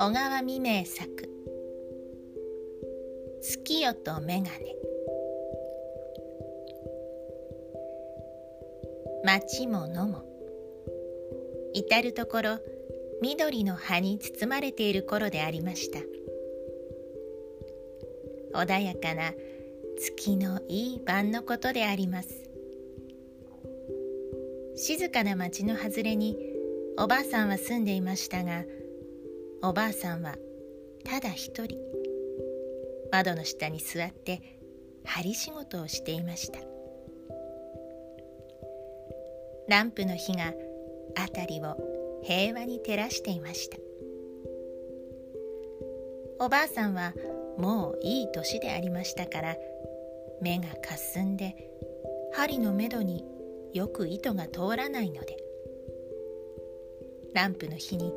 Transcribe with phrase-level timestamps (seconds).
[0.00, 1.08] 小川未明作
[3.42, 4.76] 「月夜とメガネ」
[9.24, 10.22] 町も野も。
[11.74, 12.60] 至る所
[13.20, 15.98] 緑の葉に包まれている頃でありました。
[18.54, 19.34] 穏やかな
[19.98, 22.48] 月のいい晩のことであります。
[24.76, 26.38] 静かな町の外れに
[26.96, 28.64] おばあさんは住んでいましたが
[29.62, 30.36] おばあさんは
[31.04, 31.76] ただ一人
[33.10, 34.40] 窓の下に座って
[35.04, 36.60] 針仕事をしていました。
[39.68, 40.54] ランプの火が
[41.16, 41.76] 辺りを
[42.22, 43.78] 平和に照らしていました。
[46.40, 47.12] おばあさんは
[47.58, 49.56] もういい年でありましたから
[50.40, 51.56] 目がかすんで
[52.32, 53.24] 針のめどに
[53.72, 55.36] よく糸が通らないので
[57.34, 58.12] ランプの火に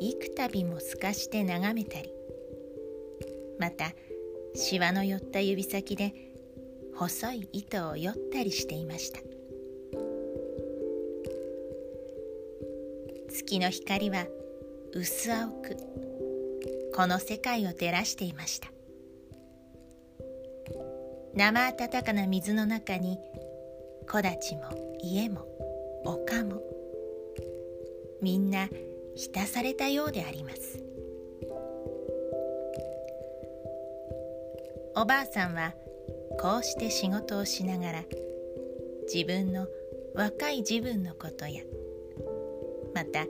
[0.00, 2.12] 幾度も透かして眺めたり。
[3.58, 3.92] また
[4.54, 6.14] しわの寄った指先で
[6.94, 9.20] 細い糸をよったりしていました。
[13.28, 14.26] 月の光は
[14.92, 15.76] 薄青く
[16.94, 18.68] この世界を照らしていました。
[21.34, 23.18] 生暖かな水の中に
[24.08, 25.46] 木立も家も
[26.04, 26.62] 丘も
[28.22, 28.70] みんな
[29.16, 30.82] 浸されたようであります。
[34.94, 35.74] おばあさんは
[36.40, 38.04] こうして仕事をしながら
[39.12, 39.66] 自分の
[40.14, 41.62] 若い自分のことや
[42.94, 43.26] また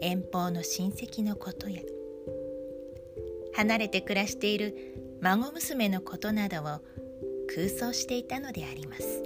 [0.00, 1.82] 遠方の親戚のことや
[3.54, 4.74] 離れて暮らしている
[5.20, 6.80] 孫娘のことなどを
[7.54, 9.22] 空想していたのであります。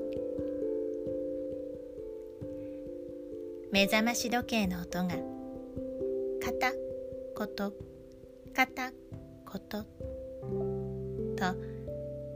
[3.70, 5.37] 目覚まし時計の音が
[7.38, 7.72] こと。
[8.52, 8.90] 片
[9.46, 9.84] こと。
[11.36, 11.54] と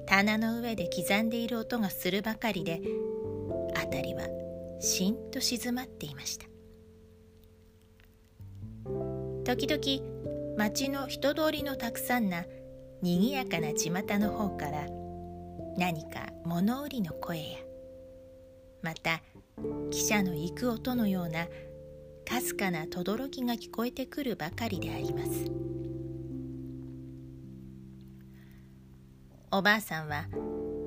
[0.06, 2.80] 棚の上で刻んでいる音がするばかりで
[3.74, 4.28] 辺りは
[4.78, 6.46] しんと静まっていました。
[9.44, 12.44] 時々町の人通りのたくさんな
[13.02, 14.86] にぎやかな巷の方から
[15.76, 17.58] 何か物売りの声や
[18.82, 19.20] また
[19.90, 21.48] 汽車の行く音のような
[22.32, 25.44] かすかな轟きが聞こえてくるばかりであります。
[29.50, 30.28] おばあさんは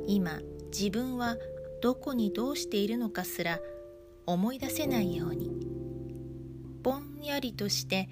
[0.07, 0.39] 今
[0.75, 1.37] 自分は
[1.83, 3.59] どこにどうしているのかすら
[4.25, 5.51] 思い出せないように
[6.81, 8.09] ぼんやりとして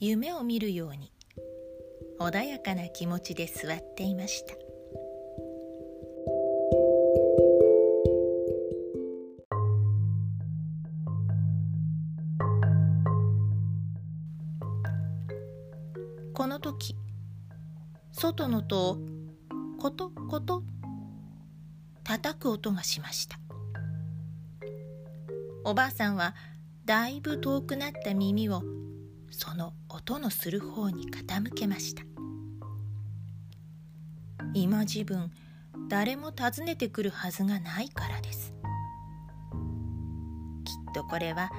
[0.00, 1.12] 夢を見るように
[2.18, 4.65] 穏やかな気持ちで座っていました。
[18.18, 18.98] 外の戸を
[19.78, 20.62] コトコト
[22.02, 23.38] 叩く音がしました。
[25.66, 26.34] おばあさんは
[26.86, 28.62] だいぶ遠くなった耳を
[29.30, 32.04] その音のする方に傾けました。
[34.54, 35.30] 今自分
[35.90, 38.54] 誰も訪ねてくるはずがないからです。
[40.64, 41.50] きっとこれは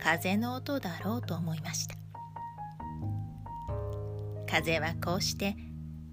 [0.00, 1.94] 風の音だろうと思いました。
[4.50, 5.69] 風はこうして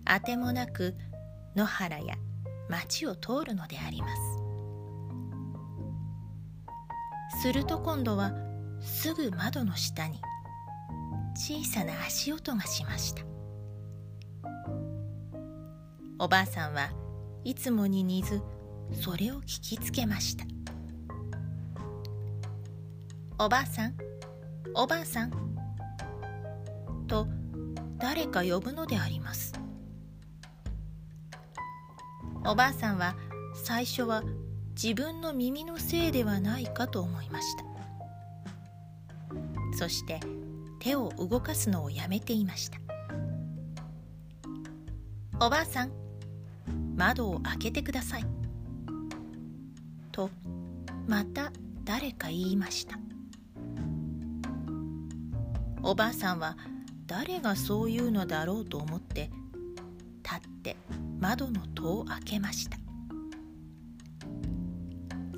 [0.10, 0.96] あてもなく
[1.56, 2.16] 野原や
[2.70, 4.22] 町を通るのであります。
[7.42, 8.34] すると今度は
[8.80, 10.22] すぐ窓の下に
[11.36, 13.24] 小さな足音がしました。
[16.20, 16.90] おばあさんは
[17.44, 18.42] いつもに似ず
[18.94, 20.46] それを聞きつけました。
[23.40, 23.98] おばあさん
[24.74, 25.32] おばあさん
[27.08, 27.28] と
[27.98, 29.54] 誰か呼ぶのであります。
[32.50, 33.14] おばあさんは
[33.54, 34.24] 最初は
[34.82, 37.66] 自分の耳のせいではないかと思いました。
[39.78, 40.22] そして
[40.80, 42.80] 手を動かすのをやめていました。
[45.42, 45.92] おばあさん
[46.96, 48.26] 窓を開けてください。
[50.14, 50.30] と
[51.06, 51.52] また
[51.84, 52.98] 誰か言いました。
[55.84, 56.56] おばあさんは
[57.08, 59.32] 誰がそう言うのだろうと思って
[60.24, 60.78] 立って
[61.20, 62.78] 窓の戸を開けました。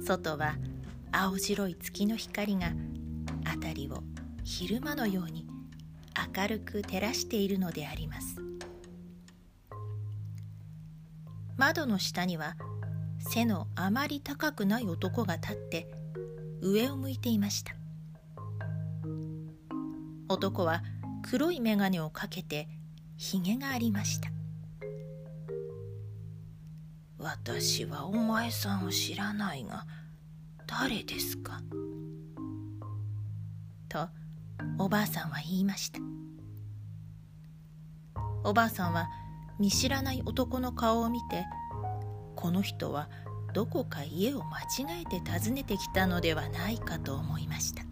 [0.02, 0.56] 外は
[1.12, 2.74] 青白い月の光が
[3.46, 4.04] 辺りを
[4.44, 5.48] 昼間のように
[6.36, 8.42] 明るく照らしているのであります。
[11.58, 12.56] 窓の下には
[13.20, 15.92] 背のあまり高くない男が立って
[16.62, 17.76] 上を向いていました。
[20.28, 20.84] 男は
[21.24, 22.68] 黒い眼鏡をかけて
[23.18, 24.30] ひげがありました。
[27.22, 29.86] 私はお前さんを知らないが
[30.66, 31.62] 誰ですか？
[33.90, 34.08] と
[34.78, 36.00] おばあさんは言いました。
[38.46, 39.10] おばあさんは
[39.60, 41.46] 見知らない男の顔を見て
[42.38, 43.10] この人は
[43.54, 47.84] どこか家を間違えて訪ねてきたのではないかと思いました。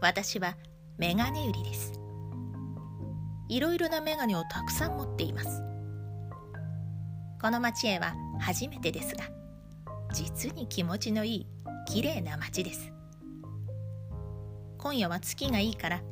[0.00, 0.56] 私は
[0.98, 1.92] メガネ売りです。
[3.48, 5.62] いろいろなメガネをたくさん持っています。
[7.42, 9.24] この町へは初めてですが
[10.12, 11.46] 実に気持ちのいい
[11.88, 12.92] 綺麗な町です。
[14.78, 16.02] 今夜は月がいいから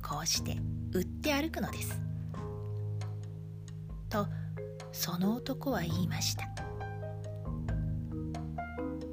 [0.00, 0.56] こうして
[0.92, 2.00] 売って歩くのです。
[4.08, 4.28] と
[4.92, 6.48] その男は言いました。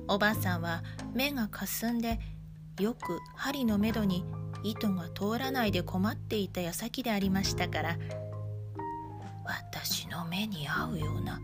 [0.07, 0.83] おばあさんは
[1.15, 2.19] 目がかすんで
[2.79, 4.23] よく針のめどに
[4.61, 7.97] 糸が通らないで困っていた矢先でありましたから
[9.45, 11.39] 私の目に合うような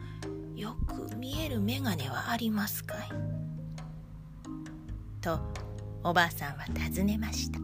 [0.56, 3.09] よく見える眼鏡はありますかい？
[5.21, 5.39] と
[6.03, 7.59] おばあさんは尋ねました。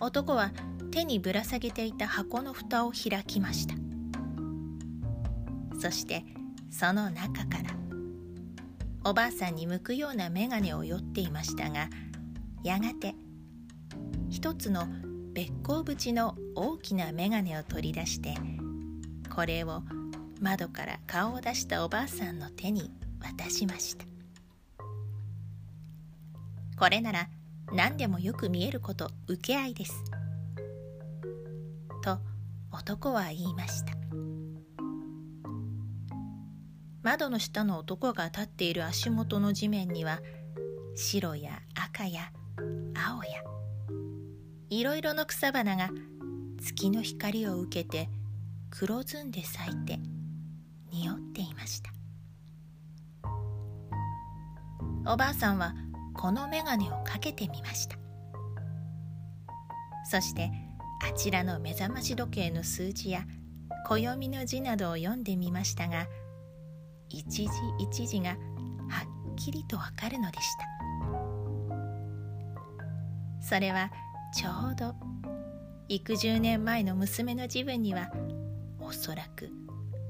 [0.00, 0.50] 男は
[0.90, 3.74] 手にぶら下げていた箱の蓋を開きました。
[5.78, 6.24] そして
[6.70, 7.70] その中から
[9.04, 11.88] おばあさんに向くような眼鏡を寄っていましたが
[12.62, 13.14] やがて
[14.28, 14.86] 一つの
[15.32, 18.34] べっ甲縁の大きな眼鏡を取り出して
[19.34, 19.82] これを
[20.40, 22.90] 窓から顔を出したおばあさんの手に
[23.20, 24.06] 渡しました。
[26.78, 27.28] これなら
[27.74, 30.02] 何でもよく見えること受け合いです。
[32.02, 32.18] と
[32.72, 33.92] 男は言いました。
[37.02, 40.20] 窓の下の男が立っている足元の地面には
[40.96, 42.30] 白や赤や
[42.94, 43.49] 青や
[44.70, 45.90] いろいろの草花が
[46.60, 48.08] 月の光を受けて
[48.70, 49.98] 黒ずんで咲いて
[50.92, 51.90] 匂っていました。
[55.12, 55.74] おばあさんは
[56.14, 57.98] この眼鏡をかけてみました。
[60.08, 60.52] そして
[61.02, 63.24] あちらの目覚まし時計の数字や
[63.88, 66.06] 暦の字などを読んでみましたが
[67.08, 67.50] 一時
[67.80, 68.38] 一時がはっ
[69.34, 70.64] きりとわかるのでした。
[73.42, 73.90] それは
[74.32, 74.94] ちょうど。
[75.88, 78.12] 幾十年前の娘の自分には
[78.78, 79.50] おそらく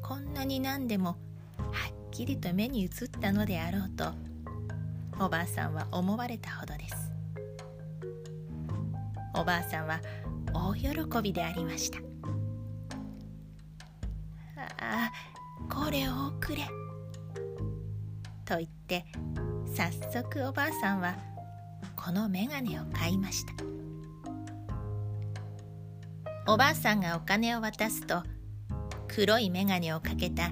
[0.03, 1.17] こんなに何でも
[1.57, 4.13] はっきりと目に映ったのであろうと
[5.19, 7.11] おばあさんは思われたほどです。
[9.35, 10.01] おばあさんは
[10.53, 10.91] 大喜
[11.23, 11.99] びでありました。
[14.59, 15.13] ああ
[15.73, 16.69] これをくれ。
[18.45, 19.07] と言って
[19.75, 21.17] 早速おばあさんは
[21.97, 23.80] この眼鏡を買いました。
[26.47, 28.23] おばあさんがお金を渡すと
[29.09, 30.51] 黒い眼鏡をかけた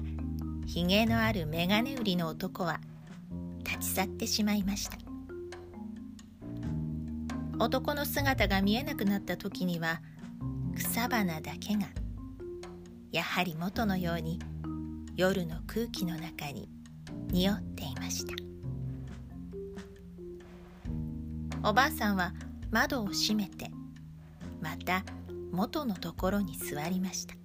[0.65, 2.79] ひげのある眼鏡売りの男は
[3.63, 4.97] 立ち去ってしまいました。
[7.59, 10.01] 男の姿が見えなくなった時には
[10.77, 11.87] 草花だけが
[13.11, 14.39] やはり元のように
[15.17, 16.69] 夜の空気の中に
[17.27, 18.33] 匂っていました。
[21.61, 22.33] おばあさんは
[22.71, 23.69] 窓を閉めて
[24.61, 25.03] また
[25.51, 27.35] 元のところに座りました。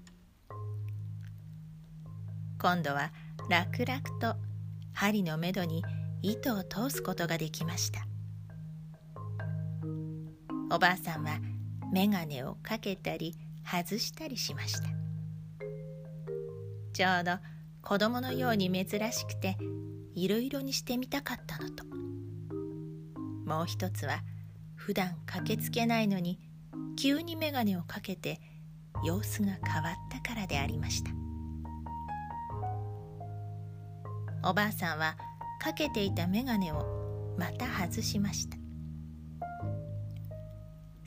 [2.59, 3.13] 今度は
[3.49, 4.37] 楽々と
[4.93, 5.83] 針のめどに
[6.23, 8.07] 糸を通すことができました。
[10.71, 11.39] おばあさんは
[11.93, 14.89] 眼鏡をかけたり外したりしました。
[16.93, 17.33] ちょうど
[17.83, 19.57] 子供のように珍しくて
[20.15, 21.85] いろいろにしてみたかったのと。
[23.45, 24.23] もう一つは
[24.75, 26.39] 普段駆けつけないのに
[26.97, 28.41] 急に眼鏡をかけて
[29.05, 31.11] 様子が変わったからでありました。
[34.49, 35.17] おばあさんは
[35.61, 38.59] かけていた眼鏡をまた外しました。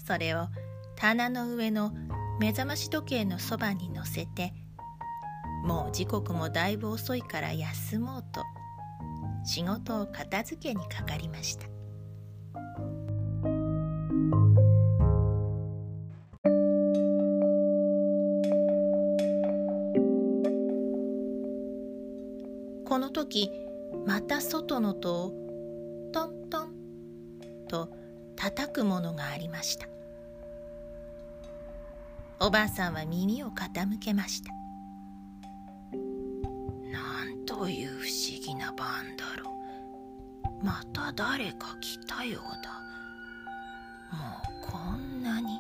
[0.06, 0.48] それを
[0.96, 1.92] 棚の上の
[2.40, 4.54] 目覚まし時計のそばに乗せて
[5.64, 8.44] もう時刻もだいぶ遅いから休もうと
[9.44, 11.77] 仕事を片付けにかかりました。
[23.28, 23.52] 時
[24.06, 25.34] また外の戸を
[26.14, 26.74] トントン
[27.68, 27.90] と
[28.38, 29.88] 叩くものがありました。
[32.40, 34.52] おばあさんは耳を傾けました。
[36.92, 39.52] なんという不思議な番だろ
[40.62, 40.66] う。
[40.66, 42.82] また誰か来たようだ。
[44.18, 44.20] も
[44.68, 45.60] うこんなに。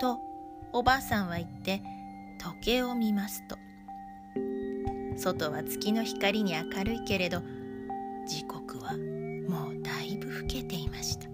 [0.00, 0.18] と
[0.72, 1.82] おばあさんは言って
[2.42, 3.59] 時計を見ますと
[5.20, 7.42] 外は月の光に明るいけれど
[8.26, 8.96] 時刻は
[9.48, 11.28] もうだいぶ更けていました。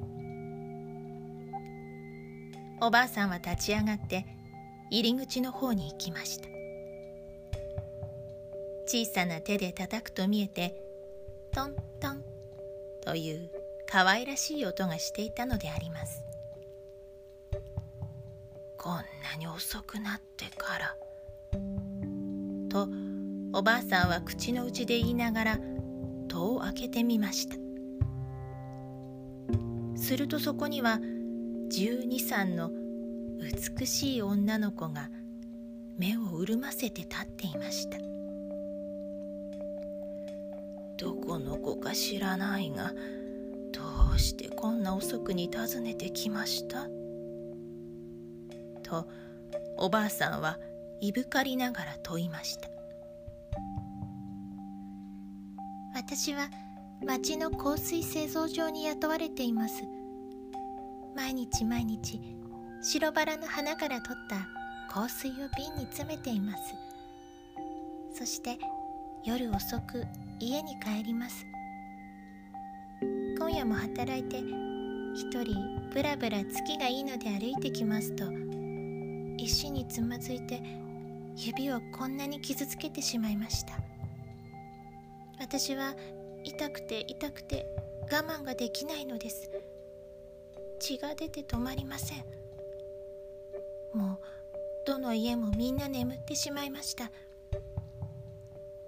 [2.80, 4.26] おばあさんは立ち上がって
[4.90, 6.48] 入り口の方に行きました。
[8.86, 10.80] 小さな手で叩くと見えて
[11.52, 12.24] トントン
[13.02, 13.50] という
[13.88, 16.24] 可愛らしい音がしていたのであります。
[18.76, 19.02] こんな
[19.38, 20.96] に遅くなってから。
[22.68, 22.88] と
[23.58, 25.58] おばあさんは口の内で言いながら
[26.28, 27.56] 戸を開けてみました。
[29.96, 31.00] するとそこには
[31.70, 32.70] 12歳の
[33.78, 35.08] 美しい女の子が
[35.96, 37.96] 目を潤ませて立っていました。
[40.98, 42.92] どこの子か知らないが
[43.72, 43.80] ど
[44.14, 46.88] うしてこんな遅くに訪ねてきました？
[48.82, 49.08] と
[49.78, 50.58] おばあさんは
[51.00, 52.75] いぶかりながら問いました。
[56.08, 56.48] 私は
[57.04, 59.82] 町の香水製造場に雇われています。
[61.16, 62.20] 毎日毎日
[62.80, 64.46] 白バラの花から取った
[64.88, 66.76] 香水を瓶に詰めています。
[68.14, 68.56] そして
[69.24, 70.04] 夜遅く
[70.38, 71.44] 家に帰ります。
[73.36, 74.44] 今夜も働いて
[75.12, 78.26] 一人ぶらぶら月がいいので歩いてきますと
[79.38, 80.62] 石につまずいて
[81.34, 83.95] 指をこんなに傷つけてしまいました。
[85.38, 85.94] 私は
[86.44, 87.66] 痛くて痛くて
[88.10, 89.50] 我慢ができないのです。
[90.78, 92.24] 血が出て止まりません。
[93.94, 94.18] もう
[94.86, 97.10] どの家もみんな眠ってしまいました。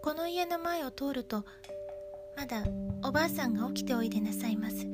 [0.02, 1.44] この家の前を通ると
[2.36, 2.64] まだ
[3.04, 4.86] おばあさんが起きておいでなさいます。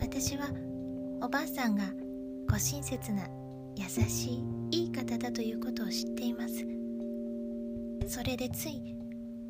[0.00, 0.46] 私は
[1.20, 1.84] おばあさんが
[2.48, 3.26] ご親切な
[3.74, 4.34] 優し
[4.70, 6.54] いいい方だということを知っています。
[8.06, 8.94] それでつい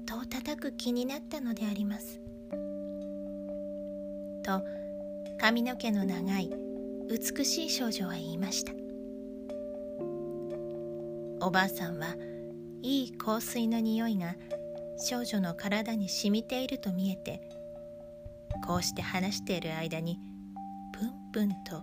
[0.04, 2.20] 戸を叩く気になったのであります。
[4.44, 4.62] と
[5.40, 6.50] 髪の毛の長い
[7.08, 8.73] 美しい少女は言いました。
[11.40, 12.16] おばあさんは
[12.82, 14.34] いい香水の匂いが
[14.99, 17.40] 少女の体に染みていると見えて
[18.66, 20.18] こうして話している間に
[20.92, 21.82] プンプンと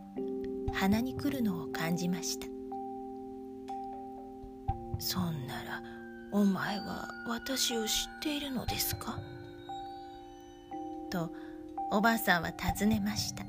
[0.74, 2.48] 鼻に来るのを感じました。
[5.00, 5.82] そんなら
[6.34, 9.20] お前は私を知っているのですか？
[11.10, 11.30] と
[11.92, 13.44] おばあさんは尋ねました。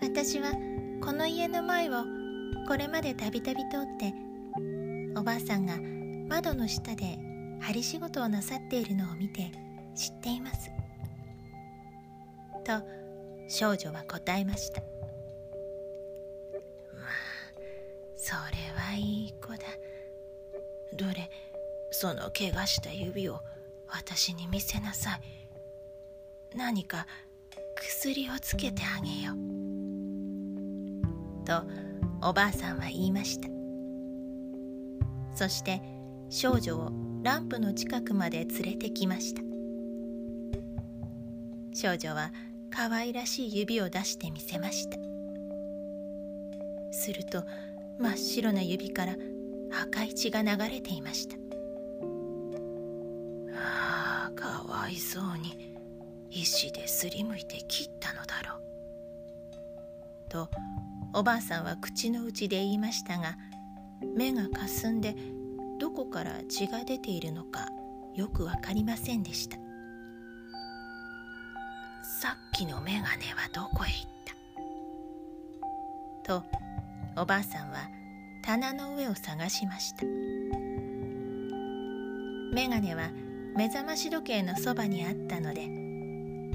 [0.00, 0.52] 私は
[1.04, 2.04] この家の前を
[2.66, 4.14] これまでたびたび通って
[5.18, 5.76] おばあさんが
[6.28, 7.18] 窓の下で
[7.60, 9.52] 針仕事をなさっているのを見て
[9.94, 10.70] 知っています。
[12.64, 12.82] と
[13.48, 14.80] 少女は答えました。
[14.80, 14.90] まあ
[18.16, 18.42] それは
[20.96, 21.30] どれ
[21.90, 23.40] その怪我した指を
[23.88, 25.20] 私に見せなさい。
[26.56, 27.06] 何か
[27.76, 29.36] 薬をつけてあげよう。
[31.44, 31.62] と
[32.22, 33.48] おばあさんは言いました。
[35.34, 35.80] そして
[36.30, 36.90] 少女を
[37.22, 39.42] ランプの近くまで連れてきました。
[41.74, 42.32] 少女は
[42.70, 44.98] 可愛らしい指を出してみせました。
[46.92, 47.44] すると
[47.98, 49.16] 真っ白な指から
[49.72, 51.36] 赤い血が流れていました。
[53.54, 55.74] ああかわいそうに
[56.30, 58.62] 石ですりむいて切ったのだろう。
[60.28, 60.50] と
[61.14, 63.36] おばあさんは口の内で言いましたが
[64.14, 65.14] 目がかすんで
[65.78, 67.68] どこから血が出ているのか
[68.14, 69.56] よく分かりませんでした。
[72.20, 74.10] さっきの眼鏡はどこへ行っ
[76.24, 76.40] た？
[76.40, 76.44] と
[77.20, 77.88] おばあさんは
[78.46, 80.04] 棚の上を探しました。
[82.54, 83.10] 眼鏡は
[83.56, 85.66] 目覚まし時計のそばにあったので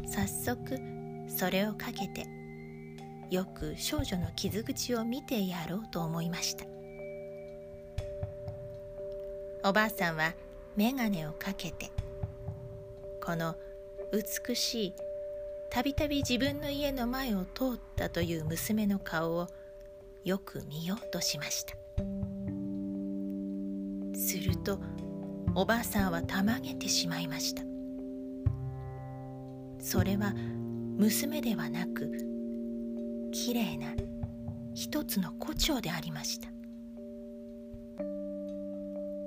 [0.08, 0.80] 早速
[1.28, 2.26] それをかけて
[3.30, 6.64] よく少女の傷口を見てやろうと思いました。
[9.68, 10.32] おばあさんは
[10.78, 11.92] 眼鏡をかけて
[13.22, 13.58] この
[14.14, 14.94] 美しい
[15.70, 19.50] たびたび自分の家の前を通ったという娘の顔を
[20.24, 21.81] よく見ようとしました。
[24.62, 24.80] と
[25.56, 27.64] おばあさんはたまげてしまいました。
[29.80, 30.34] それは
[30.98, 32.12] 娘ではなく
[33.32, 33.88] きれいな
[34.74, 36.50] 一つの胡蝶でありました。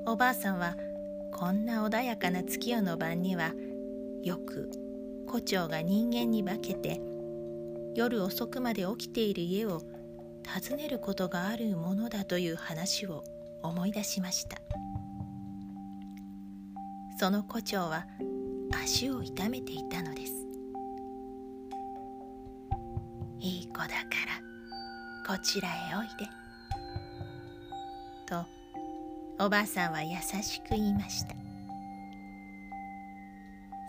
[0.06, 0.76] おばあさんは
[1.32, 3.52] こんな穏やかな月夜の晩には
[4.22, 4.70] よく
[5.26, 7.00] 胡蝶が人間に化けて
[7.94, 9.82] 夜遅くまで起きている家を
[10.46, 13.24] 訪ねることがあるものだという話を
[13.62, 14.58] 思い出しました。
[17.16, 18.06] その胡蝶は
[18.82, 20.32] 足を痛めていたのです。
[23.38, 23.92] いい子だか
[25.26, 26.28] らこちらへおいで。
[28.26, 28.44] と
[29.38, 31.34] おばあさんは優しく言いました。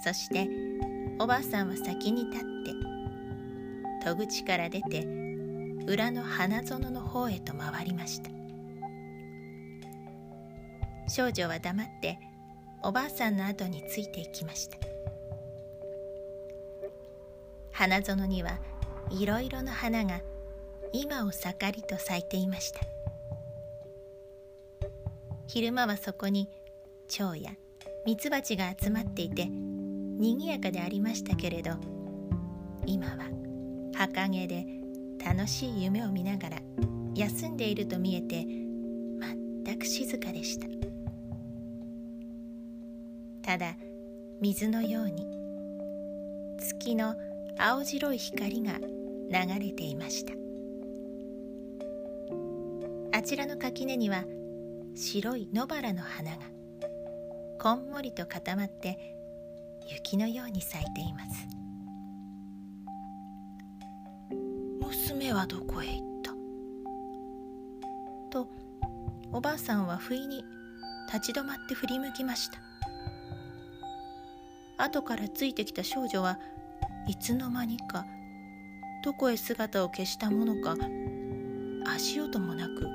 [0.03, 0.47] そして
[1.17, 5.07] おばあさんは先に立って戸口から出て
[5.87, 8.29] 裏の花園の方へと回りました。
[11.07, 12.19] 少女は黙って
[12.87, 14.77] おばあさんの後についていきました。
[17.71, 18.59] 花園には
[19.09, 20.21] いろいろな花が
[20.93, 22.81] 今を盛りと咲いていました。
[25.47, 26.47] 昼間はそこに
[27.07, 27.53] 蝶や
[28.05, 31.71] ミツバチが集まっていてにぎやかでありましたけれど
[32.85, 33.29] 今は
[33.95, 34.63] 墓毛で
[35.23, 36.57] 楽しい夢を見ながら
[37.15, 38.45] 休んでいると見えて
[39.65, 40.94] 全く静かでした。
[43.45, 43.75] ただ
[44.41, 45.27] 水のように
[46.57, 47.13] 月の
[47.59, 48.87] 青白い光が流
[49.59, 50.33] れていました。
[53.15, 54.23] あちらの垣根には
[54.95, 56.37] 白い野原の花が
[57.61, 58.97] こんもりと固まって
[59.89, 61.47] 雪のように咲いています
[64.81, 66.31] 娘はどこへ行った？
[68.31, 68.47] と
[69.31, 70.43] おばあさんは不意に
[71.13, 72.57] 立ち止まって振り向きました。
[74.77, 76.39] 後からついてきた少女は
[77.07, 78.05] いつの間にか
[79.03, 80.75] どこへ姿を消したものか
[81.85, 82.87] 足音もなく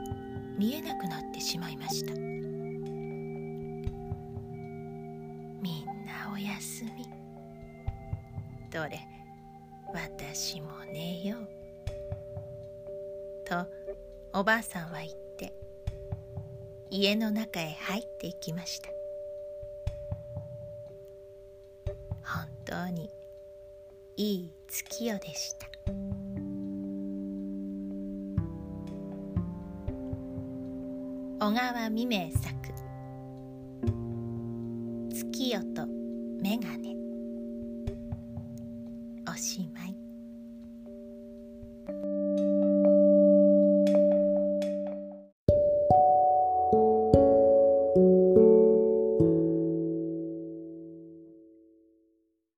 [0.59, 2.21] 見えなくなってしまいましたみ
[5.83, 6.91] んなおやすみ
[8.71, 9.01] どれ
[9.95, 11.49] 私も寝よう
[13.49, 13.67] と
[14.33, 15.55] おばあさんは言って
[16.91, 18.90] 家の中へ入っていきました。
[22.23, 23.11] 本当に
[24.17, 25.67] いい月夜でした。
[31.43, 32.55] 小川未明作。
[35.11, 35.87] 月夜と
[36.43, 37.00] 眼鏡